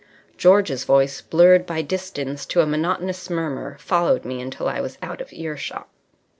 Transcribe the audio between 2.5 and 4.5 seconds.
a monotonous murmur, followed me